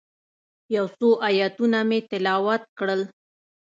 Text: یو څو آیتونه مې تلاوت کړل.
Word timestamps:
یو 0.75 0.85
څو 0.97 1.09
آیتونه 1.29 1.79
مې 1.89 1.99
تلاوت 2.09 2.63
کړل. 2.77 3.01